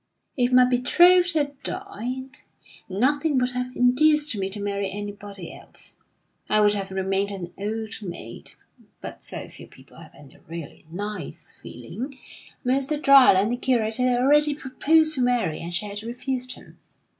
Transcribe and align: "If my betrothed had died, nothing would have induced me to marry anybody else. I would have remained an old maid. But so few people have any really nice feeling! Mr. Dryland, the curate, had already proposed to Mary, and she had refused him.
"If 0.35 0.51
my 0.51 0.65
betrothed 0.65 1.33
had 1.35 1.61
died, 1.61 2.37
nothing 2.89 3.37
would 3.37 3.51
have 3.51 3.75
induced 3.75 4.35
me 4.35 4.49
to 4.49 4.59
marry 4.59 4.89
anybody 4.89 5.53
else. 5.53 5.95
I 6.49 6.59
would 6.59 6.73
have 6.73 6.89
remained 6.89 7.29
an 7.29 7.53
old 7.55 8.01
maid. 8.01 8.53
But 8.99 9.23
so 9.23 9.47
few 9.47 9.67
people 9.67 9.97
have 9.97 10.15
any 10.15 10.37
really 10.47 10.87
nice 10.89 11.53
feeling! 11.53 12.17
Mr. 12.65 12.99
Dryland, 12.99 13.51
the 13.51 13.57
curate, 13.57 13.97
had 13.97 14.17
already 14.19 14.55
proposed 14.55 15.13
to 15.13 15.21
Mary, 15.21 15.59
and 15.61 15.71
she 15.71 15.85
had 15.85 16.01
refused 16.01 16.53
him. 16.53 16.79